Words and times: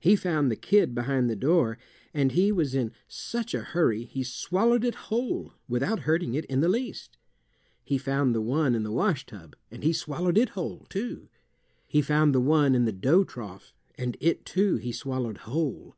He 0.00 0.16
found 0.16 0.50
the 0.50 0.56
kid 0.56 0.94
behind 0.94 1.28
the 1.28 1.36
door, 1.36 1.76
and 2.14 2.32
he 2.32 2.50
was 2.50 2.74
in 2.74 2.90
such 3.06 3.52
a 3.52 3.60
hurry 3.60 4.04
he 4.04 4.22
swallowed 4.22 4.82
it 4.82 4.94
whole 4.94 5.52
without 5.68 5.98
hurting 6.08 6.32
it 6.32 6.46
in 6.46 6.60
the 6.62 6.70
least. 6.70 7.18
He 7.84 7.98
found 7.98 8.34
the 8.34 8.40
one 8.40 8.74
in 8.74 8.82
the 8.82 8.90
wash 8.90 9.26
tub, 9.26 9.54
and 9.70 9.84
he 9.84 9.92
swallowed 9.92 10.38
it 10.38 10.48
whole, 10.56 10.86
too. 10.88 11.28
He 11.86 12.00
found 12.00 12.34
the 12.34 12.40
one 12.40 12.74
in 12.74 12.86
the 12.86 12.92
dough 12.92 13.24
trough, 13.24 13.74
and 13.98 14.16
it, 14.20 14.46
too, 14.46 14.76
he 14.76 14.90
swallowed 14.90 15.36
whole. 15.36 15.94